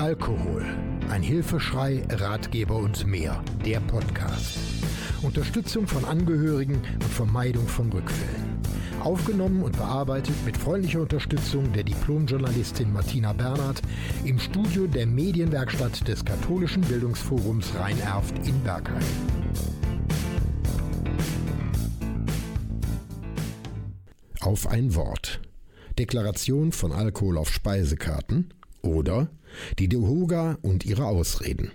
Alkohol. 0.00 0.64
Ein 1.10 1.22
Hilfeschrei, 1.22 2.02
Ratgeber 2.08 2.76
und 2.76 3.06
mehr. 3.06 3.44
Der 3.66 3.80
Podcast. 3.80 4.56
Unterstützung 5.20 5.86
von 5.86 6.06
Angehörigen 6.06 6.76
und 6.94 7.04
Vermeidung 7.04 7.68
von 7.68 7.92
Rückfällen. 7.92 8.62
Aufgenommen 9.00 9.62
und 9.62 9.76
bearbeitet 9.76 10.34
mit 10.46 10.56
freundlicher 10.56 11.02
Unterstützung 11.02 11.70
der 11.74 11.82
Diplomjournalistin 11.82 12.90
Martina 12.90 13.34
Bernhard 13.34 13.82
im 14.24 14.38
Studio 14.38 14.86
der 14.86 15.06
Medienwerkstatt 15.06 16.08
des 16.08 16.24
Katholischen 16.24 16.80
Bildungsforums 16.80 17.74
Rhein-Erft 17.78 18.38
in 18.48 18.58
Bergheim. 18.62 19.04
Auf 24.40 24.66
ein 24.66 24.94
Wort. 24.94 25.42
Deklaration 25.98 26.72
von 26.72 26.92
Alkohol 26.92 27.36
auf 27.36 27.52
Speisekarten 27.52 28.54
oder 28.82 29.30
die 29.78 29.88
Dehoga 29.88 30.58
und 30.62 30.84
ihre 30.84 31.06
Ausreden. 31.06 31.72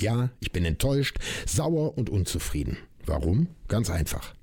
Ja, 0.00 0.30
ich 0.40 0.52
bin 0.52 0.64
enttäuscht, 0.64 1.18
sauer 1.46 1.96
und 1.96 2.10
unzufrieden. 2.10 2.76
Warum? 3.04 3.48
Ganz 3.68 3.88
einfach. 3.90 4.34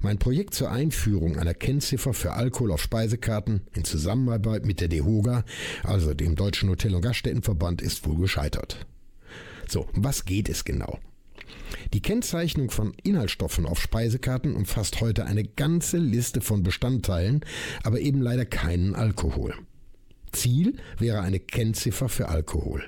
Mein 0.00 0.18
Projekt 0.18 0.54
zur 0.54 0.70
Einführung 0.70 1.38
einer 1.38 1.54
Kennziffer 1.54 2.14
für 2.14 2.32
Alkohol 2.32 2.72
auf 2.72 2.82
Speisekarten 2.82 3.62
in 3.74 3.84
Zusammenarbeit 3.84 4.64
mit 4.64 4.80
der 4.80 4.88
DEHOGA, 4.88 5.44
also 5.84 6.14
dem 6.14 6.34
Deutschen 6.34 6.68
Hotel- 6.68 6.94
und 6.94 7.02
Gaststättenverband, 7.02 7.82
ist 7.82 8.06
wohl 8.06 8.18
gescheitert. 8.18 8.86
So, 9.68 9.88
was 9.92 10.24
geht 10.24 10.48
es 10.48 10.64
genau? 10.64 10.98
Die 11.92 12.02
Kennzeichnung 12.02 12.70
von 12.70 12.94
Inhaltsstoffen 13.02 13.66
auf 13.66 13.80
Speisekarten 13.80 14.54
umfasst 14.56 15.00
heute 15.00 15.26
eine 15.26 15.44
ganze 15.44 15.98
Liste 15.98 16.40
von 16.40 16.62
Bestandteilen, 16.62 17.44
aber 17.82 18.00
eben 18.00 18.20
leider 18.20 18.44
keinen 18.44 18.94
Alkohol. 18.94 19.54
Ziel 20.42 20.74
wäre 20.98 21.20
eine 21.20 21.38
Kennziffer 21.38 22.08
für 22.08 22.28
Alkohol. 22.28 22.84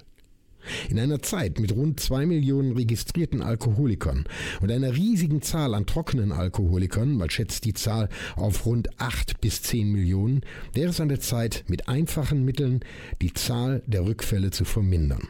In 0.88 0.98
einer 0.98 1.22
Zeit 1.22 1.60
mit 1.60 1.70
rund 1.70 2.00
zwei 2.00 2.27
Millionen 2.27 2.72
registrierten 2.72 3.42
Alkoholikern 3.42 4.24
und 4.60 4.72
einer 4.72 4.92
riesigen 4.92 5.41
Zahl 5.41 5.75
an 5.75 5.86
trockenen 5.86 6.32
Alkoholikern, 6.32 7.16
man 7.16 7.30
schätzt 7.30 7.64
die 7.64 7.75
Zahl 7.75 8.08
auf 8.34 8.66
rund 8.66 9.00
acht 9.00 9.41
bis 9.41 9.62
zehn 9.62 9.92
Millionen, 9.92 10.41
wäre 10.72 10.91
es 10.91 11.00
an 11.00 11.10
der 11.10 11.20
Zeit, 11.20 11.64
mit 11.69 11.88
einfachen 11.88 12.44
Mitteln 12.44 12.80
die 13.22 13.32
Zahl 13.32 13.84
der 13.86 14.05
Rückfälle 14.05 14.50
zu 14.50 14.64
vermindern. 14.64 15.28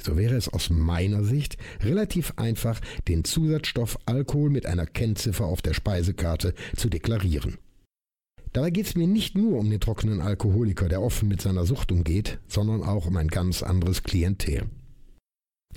So 0.00 0.16
wäre 0.16 0.36
es 0.36 0.48
aus 0.48 0.70
meiner 0.70 1.24
Sicht 1.24 1.56
relativ 1.80 2.34
einfach, 2.36 2.80
den 3.08 3.24
Zusatzstoff 3.24 3.98
Alkohol 4.06 4.50
mit 4.50 4.66
einer 4.66 4.86
Kennziffer 4.86 5.46
auf 5.46 5.60
der 5.60 5.74
Speisekarte 5.74 6.54
zu 6.76 6.88
deklarieren. 6.88 7.58
Dabei 8.56 8.70
geht 8.70 8.86
es 8.86 8.94
mir 8.94 9.06
nicht 9.06 9.36
nur 9.36 9.58
um 9.58 9.68
den 9.68 9.80
trockenen 9.80 10.22
Alkoholiker, 10.22 10.88
der 10.88 11.02
offen 11.02 11.28
mit 11.28 11.42
seiner 11.42 11.66
Sucht 11.66 11.92
umgeht, 11.92 12.38
sondern 12.48 12.82
auch 12.82 13.04
um 13.04 13.14
ein 13.18 13.28
ganz 13.28 13.62
anderes 13.62 14.02
Klientel. 14.02 14.62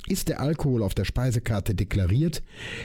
Ist 0.08 0.30
der 0.30 0.40
Alkohol 0.40 0.84
auf 0.84 0.96
der 0.96 1.04
Speisekarte 1.04 1.76
deklariert, 1.76 2.42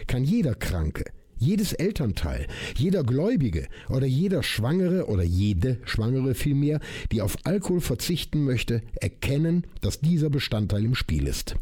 kann 0.08 0.24
jeder 0.24 0.56
Kranke, 0.56 1.04
jedes 1.36 1.74
Elternteil, 1.74 2.48
jeder 2.76 3.04
Gläubige 3.04 3.68
oder 3.88 4.06
jeder 4.06 4.42
Schwangere 4.42 5.06
oder 5.06 5.22
jede 5.22 5.78
Schwangere 5.84 6.34
vielmehr, 6.34 6.80
die 7.12 7.22
auf 7.22 7.36
Alkohol 7.44 7.80
verzichten 7.80 8.42
möchte, 8.42 8.82
erkennen, 9.00 9.64
dass 9.80 10.00
dieser 10.00 10.28
Bestandteil 10.28 10.84
im 10.84 10.96
Spiel 10.96 11.28
ist. 11.28 11.54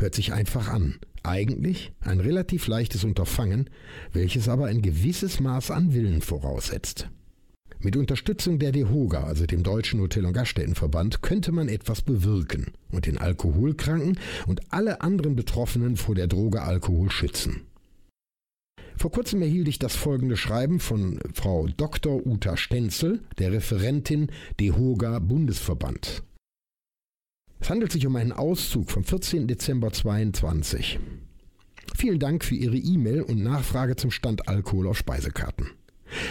Hört 0.00 0.14
sich 0.14 0.32
einfach 0.32 0.68
an. 0.68 0.98
Eigentlich 1.24 1.92
ein 2.00 2.20
relativ 2.20 2.66
leichtes 2.68 3.04
Unterfangen, 3.04 3.68
welches 4.14 4.48
aber 4.48 4.64
ein 4.64 4.80
gewisses 4.80 5.40
Maß 5.40 5.70
an 5.70 5.92
Willen 5.92 6.22
voraussetzt. 6.22 7.10
Mit 7.80 7.96
Unterstützung 7.96 8.58
der 8.58 8.72
DEHOGA, 8.72 9.24
also 9.24 9.44
dem 9.44 9.62
Deutschen 9.62 10.00
Hotel- 10.00 10.24
und 10.24 10.32
Gaststättenverband, 10.32 11.20
könnte 11.20 11.52
man 11.52 11.68
etwas 11.68 12.00
bewirken 12.00 12.68
und 12.90 13.04
den 13.04 13.18
Alkoholkranken 13.18 14.18
und 14.46 14.72
alle 14.72 15.02
anderen 15.02 15.36
Betroffenen 15.36 15.98
vor 15.98 16.14
der 16.14 16.28
Droge 16.28 16.62
Alkohol 16.62 17.10
schützen. 17.10 17.66
Vor 18.96 19.10
kurzem 19.10 19.42
erhielt 19.42 19.68
ich 19.68 19.78
das 19.78 19.96
folgende 19.96 20.38
Schreiben 20.38 20.80
von 20.80 21.20
Frau 21.34 21.68
Dr. 21.76 22.26
Uta 22.26 22.56
Stenzel, 22.56 23.20
der 23.38 23.52
Referentin 23.52 24.30
DEHOGA 24.60 25.18
Bundesverband. 25.18 26.22
Es 27.60 27.68
handelt 27.68 27.92
sich 27.92 28.06
um 28.06 28.16
einen 28.16 28.32
Auszug 28.32 28.90
vom 28.90 29.04
14. 29.04 29.46
Dezember 29.46 29.92
2022. 29.92 30.98
Vielen 31.94 32.18
Dank 32.18 32.42
für 32.42 32.54
Ihre 32.54 32.78
E-Mail 32.78 33.20
und 33.22 33.42
Nachfrage 33.42 33.96
zum 33.96 34.10
Stand 34.10 34.48
Alkohol 34.48 34.88
auf 34.88 34.96
Speisekarten. 34.96 35.70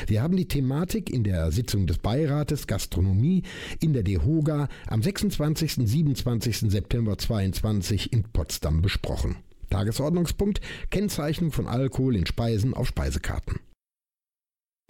Wir 0.07 0.23
haben 0.23 0.35
die 0.35 0.47
Thematik 0.47 1.09
in 1.09 1.23
der 1.23 1.51
Sitzung 1.51 1.85
des 1.85 1.99
Beirates 1.99 2.65
Gastronomie 2.65 3.43
in 3.79 3.93
der 3.93 4.03
DEHOGA 4.03 4.67
am 4.87 5.01
26. 5.03 5.77
und 5.77 5.87
27. 5.87 6.71
September 6.71 7.17
2022 7.17 8.11
in 8.11 8.23
Potsdam 8.23 8.81
besprochen. 8.81 9.37
Tagesordnungspunkt 9.69 10.61
Kennzeichnung 10.89 11.51
von 11.51 11.67
Alkohol 11.67 12.15
in 12.15 12.25
Speisen 12.25 12.73
auf 12.73 12.87
Speisekarten. 12.87 13.59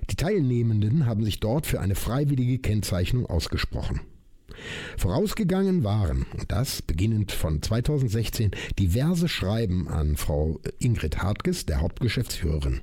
Die 0.10 0.16
Teilnehmenden 0.16 1.06
haben 1.06 1.24
sich 1.26 1.42
dort 1.42 1.68
für 1.68 1.82
eine 1.82 1.96
freiwillige 1.96 2.60
Kennzeichnung 2.60 3.26
ausgesprochen. 3.26 4.00
Vorausgegangen 4.98 5.84
waren, 5.84 6.26
und 6.38 6.52
das 6.52 6.82
beginnend 6.82 7.32
von 7.32 7.62
2016, 7.62 8.52
diverse 8.78 9.28
Schreiben 9.28 9.88
an 9.88 10.18
Frau 10.18 10.60
Ingrid 10.80 11.20
Hartges, 11.20 11.66
der 11.66 11.82
Hauptgeschäftsführerin. 11.82 12.82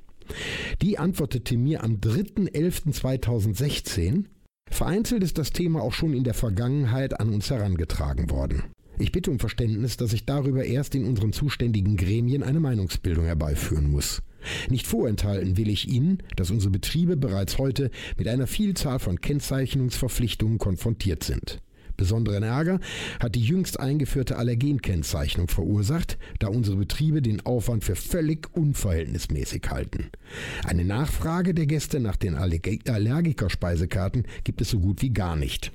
Die 0.81 0.97
antwortete 0.97 1.57
mir 1.57 1.83
am 1.83 1.97
3.11.2016, 1.97 4.25
vereinzelt 4.69 5.23
ist 5.23 5.37
das 5.37 5.51
Thema 5.51 5.81
auch 5.81 5.93
schon 5.93 6.13
in 6.13 6.23
der 6.23 6.33
Vergangenheit 6.33 7.19
an 7.19 7.33
uns 7.33 7.49
herangetragen 7.49 8.29
worden. 8.29 8.63
Ich 8.99 9.11
bitte 9.11 9.29
um 9.29 9.39
Verständnis, 9.39 9.97
dass 9.97 10.13
ich 10.13 10.25
darüber 10.25 10.65
erst 10.65 10.95
in 10.95 11.05
unseren 11.05 11.31
zuständigen 11.31 11.97
Gremien 11.97 12.41
eine 12.41 12.59
Meinungsbildung 12.59 13.25
herbeiführen 13.25 13.91
muss. 13.91 14.23
Nicht 14.69 14.87
vorenthalten 14.87 15.57
will 15.57 15.69
ich 15.69 15.87
Ihnen, 15.87 16.23
dass 16.35 16.49
unsere 16.49 16.71
Betriebe 16.71 17.15
bereits 17.15 17.59
heute 17.59 17.91
mit 18.17 18.27
einer 18.27 18.47
Vielzahl 18.47 18.97
von 18.99 19.21
Kennzeichnungsverpflichtungen 19.21 20.57
konfrontiert 20.57 21.23
sind. 21.23 21.59
Besonderen 21.97 22.43
Ärger 22.43 22.79
hat 23.19 23.33
die 23.33 23.43
jüngst 23.43 23.79
eingeführte 23.79 24.37
Allergenkennzeichnung 24.37 25.47
verursacht, 25.47 26.19
da 26.39 26.47
unsere 26.47 26.77
Betriebe 26.77 27.23
den 27.23 27.43
Aufwand 27.45 27.83
für 27.83 27.95
völlig 27.95 28.47
unverhältnismäßig 28.55 29.63
halten. 29.69 30.11
Eine 30.63 30.85
Nachfrage 30.85 31.55
der 31.55 31.65
Gäste 31.65 31.99
nach 31.99 32.15
den 32.15 32.35
Allergikerspeisekarten 32.35 34.25
gibt 34.43 34.61
es 34.61 34.69
so 34.69 34.79
gut 34.79 35.01
wie 35.01 35.09
gar 35.09 35.35
nicht. 35.35 35.71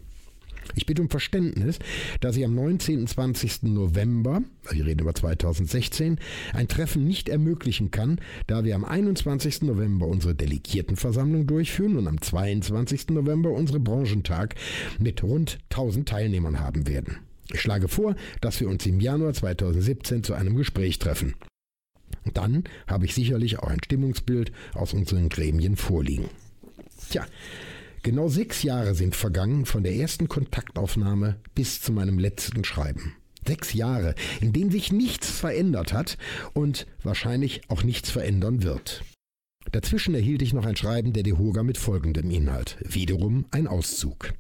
Ich 0.75 0.87
bitte 0.87 1.03
um 1.03 1.11
Verständnis, 1.11 1.79
dass 2.21 2.37
ich 2.37 2.45
am 2.45 2.55
19. 2.55 3.01
und 3.01 3.09
20. 3.09 3.65
November, 3.65 4.43
also 4.65 4.77
wir 4.77 4.87
reden 4.87 5.01
über 5.01 5.15
2016, 5.15 6.19
ein 6.53 6.69
Treffen 6.69 7.05
nicht 7.05 7.29
ermöglichen 7.29 7.91
kann, 7.91 8.21
da 8.47 8.65
wir 8.65 8.75
am 8.75 8.85
21. 8.85 9.63
November 9.63 10.07
unsere 10.07 10.35
Delegiertenversammlung 10.35 11.47
durchführen 11.47 11.97
und 11.97 12.09
am 12.09 12.21
22. 12.21 13.09
November 13.11 13.51
unsere 13.51 13.81
Branchentag 13.81 14.55
mit 14.99 15.23
rund 15.23 15.59
1000 15.71 16.09
Teilnehmern 16.09 16.61
haben 16.61 16.87
werden. 16.87 17.19
Ich 17.53 17.61
schlage 17.61 17.89
vor, 17.89 18.15
dass 18.41 18.61
wir 18.61 18.69
uns 18.69 18.87
im 18.87 19.01
Januar 19.01 19.35
2017 19.35 20.23
zu 20.23 20.35
einem 20.35 20.57
Gespräch 20.57 20.99
treffen. 20.99 21.35
Dann 22.33 22.65
habe 22.87 23.05
ich 23.05 23.15
sicherlich 23.15 23.59
auch 23.59 23.69
ein 23.69 23.83
Stimmungsbild 23.85 24.53
aus 24.75 24.95
unseren 24.95 25.29
Gremien 25.29 25.77
vorliegen. 25.77 26.27
Tja, 27.11 27.27
Genau 28.05 28.29
sechs 28.29 28.65
Jahre 28.65 28.97
sind 28.97 29.15
vergangen 29.15 29.65
von 29.65 29.85
der 29.85 29.95
ersten 29.95 30.29
Kontaktaufnahme 30.29 31.37
bis 31.55 31.81
zu 31.81 31.93
meinem 31.93 32.19
letzten 32.19 32.65
Schreiben. 32.65 33.15
Sechs 33.47 33.75
Jahre, 33.75 34.17
in 34.41 34.53
denen 34.53 34.73
sich 34.73 34.91
nichts 34.91 35.31
verändert 35.31 35.93
hat 35.93 36.19
und 36.53 36.89
wahrscheinlich 37.05 37.61
auch 37.69 37.85
nichts 37.85 38.11
verändern 38.11 38.65
wird. 38.65 39.05
Dazwischen 39.71 40.17
erhielt 40.17 40.43
ich 40.43 40.53
noch 40.53 40.67
ein 40.67 40.75
Schreiben 40.75 41.13
der 41.13 41.23
Dehoga 41.23 41.63
mit 41.63 41.79
folgendem 41.79 42.31
Inhalt. 42.33 42.77
Wiederum 42.81 43.47
ein 43.53 43.69
Auszug. 43.69 44.33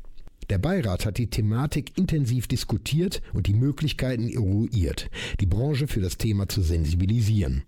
Der 0.50 0.58
Beirat 0.58 1.06
hat 1.06 1.18
die 1.18 1.30
Thematik 1.30 1.96
intensiv 1.96 2.48
diskutiert 2.48 3.22
und 3.32 3.46
die 3.46 3.54
Möglichkeiten 3.54 4.28
eruiert, 4.28 5.08
die 5.40 5.46
Branche 5.46 5.86
für 5.86 6.00
das 6.00 6.18
Thema 6.18 6.48
zu 6.48 6.62
sensibilisieren. 6.62 7.62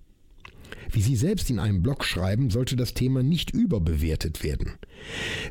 Wie 0.95 1.01
Sie 1.01 1.17
selbst 1.17 1.51
in 1.51 1.59
einem 1.59 1.83
Blog 1.83 2.05
schreiben, 2.05 2.51
sollte 2.51 2.77
das 2.77 2.95
Thema 2.95 3.25
nicht 3.25 3.51
überbewertet 3.51 4.45
werden. 4.45 4.75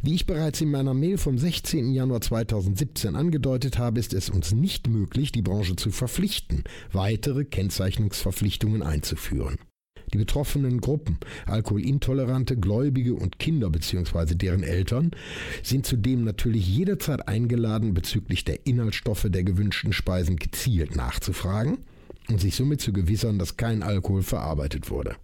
Wie 0.01 0.16
ich 0.16 0.25
bereits 0.25 0.62
in 0.62 0.72
meiner 0.72 0.94
Mail 0.94 1.18
vom 1.18 1.38
16. 1.38 1.92
Januar 1.92 2.22
2017 2.22 3.18
angedeutet 3.18 3.78
habe, 3.78 4.00
ist 4.00 4.13
es 4.13 4.30
uns 4.30 4.54
nicht 4.54 4.88
möglich, 4.88 5.34
die 5.34 5.42
Branche 5.42 5.75
zu 5.75 5.92
verpflichten, 5.92 6.63
weitere 6.94 7.44
Kennzeichnungsverpflichtungen 7.44 8.84
einzuführen. 8.84 9.57
Die 10.13 10.18
betroffenen 10.18 10.80
Gruppen, 10.80 11.18
Alkoholintolerante, 11.45 12.56
Gläubige 12.56 13.16
und 13.16 13.38
Kinder 13.38 13.69
bzw. 13.69 14.36
deren 14.36 14.63
Eltern, 14.63 15.12
sind 15.62 15.86
zudem 15.86 16.24
natürlich 16.24 16.66
jederzeit 16.66 17.28
eingeladen, 17.28 17.94
bezüglich 17.94 18.45
der 18.45 18.66
Inhaltsstoffe 18.66 19.28
der 19.28 19.44
gewünschten 19.44 19.92
Speisen 19.92 20.38
gezielt 20.38 20.95
nachzufragen 20.95 21.80
und 22.30 22.40
sich 22.40 22.56
somit 22.56 22.80
zu 22.80 22.94
gewissern, 22.94 23.40
dass 23.40 23.57
kein 23.57 23.84
Alkohol 23.84 24.24
verarbeitet 24.24 24.90
wurde. 24.90 25.18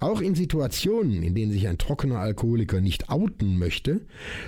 Auch 0.00 0.22
in 0.22 0.34
Situationen, 0.34 1.22
in 1.22 1.34
denen 1.34 1.52
sich 1.52 1.68
ein 1.68 1.76
trockener 1.76 2.18
Alkoholiker 2.18 2.80
nicht 2.80 3.10
outen 3.10 3.58
möchte, 3.58 4.00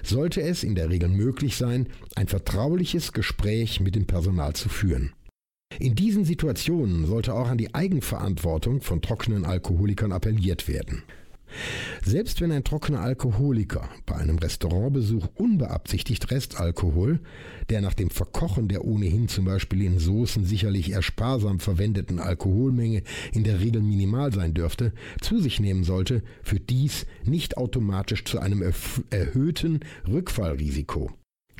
sollte 0.02 0.40
es 0.40 0.64
in 0.64 0.74
der 0.74 0.88
Regel 0.88 1.10
möglich 1.10 1.56
sein, 1.56 1.88
ein 2.16 2.26
vertrauliches 2.26 3.12
Gespräch 3.12 3.78
mit 3.78 3.94
dem 3.94 4.06
Personal 4.06 4.54
zu 4.54 4.70
führen. 4.70 5.12
In 5.78 5.94
diesen 5.94 6.24
Situationen 6.24 7.06
sollte 7.06 7.34
auch 7.34 7.48
an 7.48 7.58
die 7.58 7.74
Eigenverantwortung 7.74 8.80
von 8.80 9.02
trockenen 9.02 9.44
Alkoholikern 9.44 10.12
appelliert 10.12 10.68
werden. 10.68 11.02
Selbst 12.04 12.40
wenn 12.40 12.52
ein 12.52 12.64
trockener 12.64 13.00
Alkoholiker 13.00 13.88
bei 14.06 14.16
einem 14.16 14.38
Restaurantbesuch 14.38 15.28
unbeabsichtigt 15.34 16.30
Restalkohol, 16.30 17.20
der 17.70 17.80
nach 17.80 17.94
dem 17.94 18.10
Verkochen 18.10 18.68
der 18.68 18.84
ohnehin 18.84 19.28
zum 19.28 19.44
Beispiel 19.44 19.82
in 19.82 19.98
Soßen 19.98 20.44
sicherlich 20.44 20.90
eher 20.90 21.02
sparsam 21.02 21.60
verwendeten 21.60 22.18
Alkoholmenge 22.18 23.02
in 23.32 23.44
der 23.44 23.60
Regel 23.60 23.82
minimal 23.82 24.32
sein 24.32 24.54
dürfte, 24.54 24.92
zu 25.20 25.40
sich 25.40 25.60
nehmen 25.60 25.84
sollte, 25.84 26.22
führt 26.42 26.70
dies 26.70 27.06
nicht 27.24 27.56
automatisch 27.56 28.24
zu 28.24 28.38
einem 28.38 28.62
erhöhten 29.10 29.80
Rückfallrisiko. 30.08 31.10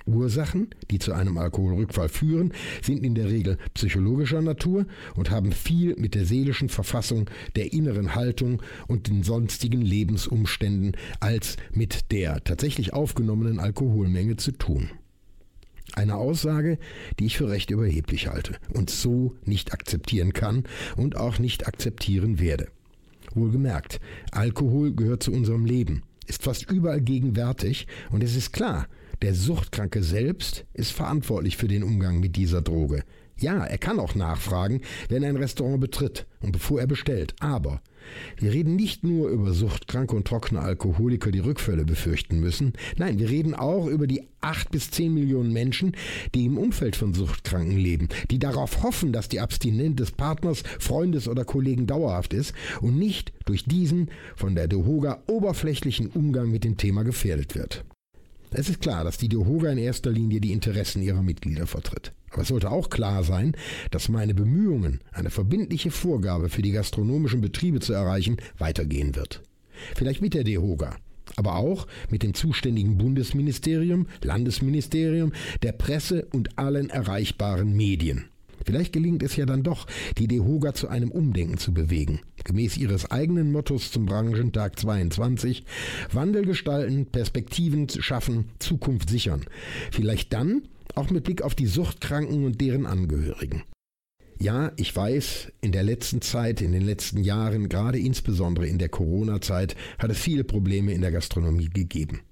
Ursachen, 0.07 0.69
die 0.91 0.99
zu 0.99 1.13
einem 1.13 1.39
Alkoholrückfall 1.39 2.09
führen, 2.09 2.53
sind 2.83 3.05
in 3.05 3.15
der 3.15 3.29
Regel 3.29 3.59
psychologischer 3.75 4.43
Natur 4.43 4.87
und 5.15 5.31
haben 5.31 5.53
viel 5.53 5.95
mit 5.97 6.15
der 6.15 6.25
seelischen 6.25 6.69
Verfassung, 6.69 7.29
der 7.57 7.73
inneren 7.73 8.15
Haltung 8.15 8.63
und 8.89 9.09
den 9.09 9.23
sonstigen 9.23 9.83
Lebensumständen 9.83 10.97
als 11.21 11.57
mit 11.73 12.11
der 12.13 12.43
tatsächlich 12.45 12.93
aufgenommenen 12.93 13.59
Alkoholmenge 13.59 14.37
zu 14.37 14.53
tun. 14.53 14.91
Eine 15.95 16.17
Aussage, 16.17 16.79
die 17.19 17.27
ich 17.27 17.37
für 17.37 17.51
recht 17.51 17.71
überheblich 17.71 18.29
halte 18.29 18.57
und 18.73 18.89
so 18.89 19.35
nicht 19.45 19.73
akzeptieren 19.73 20.33
kann 20.33 20.65
und 20.97 21.17
auch 21.17 21.39
nicht 21.39 21.67
akzeptieren 21.67 22.41
werde. 22.41 22.69
Wohlgemerkt, 23.35 24.01
Alkohol 24.31 24.93
gehört 24.95 25.23
zu 25.23 25.33
unserem 25.33 25.67
Leben, 25.67 26.03
ist 26.27 26.43
fast 26.43 26.71
überall 26.71 27.01
gegenwärtig 27.01 27.87
und 28.11 28.23
es 28.23 28.37
ist 28.37 28.53
klar, 28.53 28.89
der 29.23 29.35
Suchtkranke 29.35 30.03
selbst 30.03 30.65
ist 30.75 30.93
verantwortlich 30.93 31.57
für 31.57 31.69
den 31.69 31.85
Umgang 31.85 32.19
mit 32.19 32.37
dieser 32.37 32.61
Droge. 32.61 33.05
Ja, 33.39 33.65
er 33.65 33.79
kann 33.79 33.99
auch 33.99 34.15
nachfragen, 34.15 34.83
wenn 35.09 35.23
er 35.23 35.31
ein 35.31 35.37
Restaurant 35.37 35.81
betritt 35.81 36.27
und 36.41 36.53
bevor 36.53 36.81
er 36.81 36.87
bestellt. 36.87 37.35
Aber 37.41 37.81
wir 38.37 38.53
reden 38.53 38.77
nicht 38.77 39.05
nur 39.05 39.29
über 39.31 39.53
Suchtkranke 39.53 40.15
und 40.17 40.27
trockene 40.27 40.61
Alkoholiker, 40.61 41.31
die 41.31 41.39
Rückfälle 41.39 41.85
befürchten 41.85 42.41
müssen. 42.41 42.73
Nein, 42.97 43.19
wir 43.19 43.31
reden 43.31 43.55
auch 43.55 43.87
über 43.87 44.07
die 44.07 44.23
acht 44.41 44.71
bis 44.71 44.91
zehn 44.91 45.15
Millionen 45.15 45.53
Menschen, 45.53 45.93
die 46.35 46.45
im 46.45 46.59
Umfeld 46.59 46.97
von 46.97 47.15
Suchtkranken 47.15 47.77
leben, 47.77 48.09
die 48.31 48.41
darauf 48.41 48.83
hoffen, 48.83 49.13
dass 49.13 49.29
die 49.29 49.41
Abstinenz 49.41 49.97
des 49.97 50.11
Partners, 50.11 50.63
Freundes 50.81 51.29
oder 51.29 51.45
Kollegen 51.45 51.87
dauerhaft 51.87 52.35
ist 52.35 52.55
und 52.81 52.99
nicht 52.99 53.33
durch 53.45 53.65
diesen 53.65 54.11
von 54.35 54.57
der 54.57 54.69
Dehoga 54.69 55.23
oberflächlichen 55.29 56.09
Umgang 56.09 56.51
mit 56.51 56.65
dem 56.65 56.77
Thema 56.77 57.05
gefährdet 57.05 57.55
wird. 57.55 57.85
Es 58.55 58.69
ist 58.69 58.81
klar, 58.83 59.03
dass 59.03 59.17
die 59.17 59.29
DEHOGA 59.29 59.71
in 59.71 59.79
erster 59.79 60.11
Linie 60.11 60.41
die 60.41 60.53
Interessen 60.53 61.03
ihrer 61.03 61.23
Mitglieder 61.23 61.67
vertritt. 61.67 62.13
Aber 62.31 62.43
es 62.43 62.49
sollte 62.49 62.71
auch 62.71 62.91
klar 62.91 63.25
sein, 63.25 63.57
dass 63.91 64.11
meine 64.11 64.35
Bemühungen, 64.35 65.01
eine 65.13 65.31
verbindliche 65.31 65.91
Vorgabe 65.91 66.51
für 66.51 66.63
die 66.63 66.73
gastronomischen 66.73 67.41
Betriebe 67.41 67.81
zu 67.81 67.95
erreichen, 67.95 68.37
weitergehen 68.59 69.17
wird. 69.17 69.43
Vielleicht 69.97 70.21
mit 70.21 70.35
der 70.35 70.45
DEHOGA, 70.45 70.97
aber 71.37 71.57
auch 71.57 71.87
mit 72.11 72.23
dem 72.23 72.35
zuständigen 72.35 72.99
Bundesministerium, 72.99 74.07
Landesministerium, 74.23 75.33
der 75.63 75.73
Presse 75.73 76.27
und 76.33 76.59
allen 76.59 76.91
erreichbaren 76.91 77.75
Medien. 77.75 78.27
Vielleicht 78.65 78.93
gelingt 78.93 79.23
es 79.23 79.37
ja 79.37 79.47
dann 79.47 79.63
doch, 79.63 79.87
die 80.19 80.29
DEHOGA 80.29 80.75
zu 80.75 80.89
einem 80.89 81.11
Umdenken 81.11 81.59
zu 81.59 81.73
bewegen. 81.73 82.21
Gemäß 82.45 82.77
ihres 82.77 83.11
eigenen 83.11 83.53
Mottos 83.53 83.91
zum 83.91 84.07
Branchentag 84.07 84.79
22. 84.79 85.65
Wandel 86.13 86.45
gestalten, 86.45 87.07
Perspektiven 87.07 87.89
schaffen, 87.89 88.51
Zukunft 88.59 89.11
sichern. 89.11 89.45
Vielleicht 89.91 90.33
dann 90.33 90.63
auch 90.95 91.11
mit 91.11 91.25
Blick 91.25 91.43
auf 91.43 91.55
die 91.55 91.67
Suchtkranken 91.67 92.45
und 92.45 92.61
deren 92.61 92.87
Angehörigen. 92.87 93.63
Ja, 94.39 94.73
ich 94.77 94.95
weiß, 94.95 95.53
in 95.61 95.71
der 95.71 95.85
letzten 95.85 96.21
Zeit, 96.21 96.61
in 96.61 96.73
den 96.73 96.83
letzten 96.83 97.23
Jahren, 97.23 97.69
gerade 97.69 97.99
insbesondere 97.99 98.67
in 98.67 98.79
der 98.79 98.89
Corona-Zeit, 98.89 99.77
hat 99.99 100.11
es 100.11 100.19
viele 100.19 100.43
Probleme 100.43 100.93
in 100.93 101.01
der 101.01 101.13
Gastronomie 101.13 101.69
gegeben. 101.69 102.23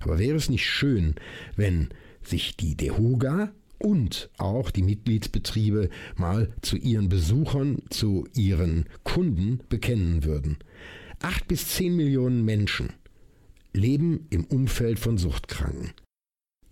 Aber 0.00 0.18
wäre 0.18 0.36
es 0.36 0.50
nicht 0.50 0.66
schön, 0.66 1.14
wenn 1.54 1.90
sich 2.22 2.56
die 2.56 2.76
DEHOGA 2.76 3.52
und 3.80 4.30
auch 4.38 4.70
die 4.70 4.82
Mitgliedsbetriebe 4.82 5.88
mal 6.16 6.52
zu 6.62 6.76
ihren 6.76 7.08
Besuchern, 7.08 7.82
zu 7.90 8.26
ihren 8.34 8.84
Kunden 9.02 9.60
bekennen 9.68 10.24
würden. 10.24 10.58
Acht 11.20 11.48
bis 11.48 11.68
zehn 11.68 11.96
Millionen 11.96 12.44
Menschen 12.44 12.92
leben 13.72 14.26
im 14.30 14.44
Umfeld 14.44 14.98
von 14.98 15.18
Suchtkranken. 15.18 15.92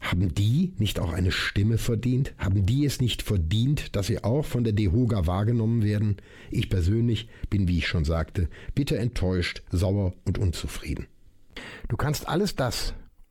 Haben 0.00 0.32
die 0.32 0.74
nicht 0.78 1.00
auch 1.00 1.12
eine 1.12 1.32
Stimme 1.32 1.76
verdient? 1.76 2.32
Haben 2.38 2.64
die 2.64 2.84
es 2.84 3.00
nicht 3.00 3.22
verdient, 3.22 3.96
dass 3.96 4.06
sie 4.06 4.22
auch 4.22 4.44
von 4.44 4.62
der 4.62 4.72
DEHOGA 4.72 5.26
wahrgenommen 5.26 5.82
werden? 5.82 6.18
Ich 6.50 6.70
persönlich 6.70 7.28
bin, 7.50 7.66
wie 7.66 7.78
ich 7.78 7.88
schon 7.88 8.04
sagte, 8.04 8.48
bitter 8.74 8.98
enttäuscht, 8.98 9.62
sauer 9.70 10.14
und 10.24 10.38
unzufrieden. 10.38 11.06
Du 11.88 11.96
kannst 11.96 12.28
alles 12.28 12.54
das, 12.54 12.94